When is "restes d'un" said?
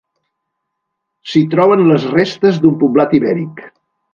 2.15-2.77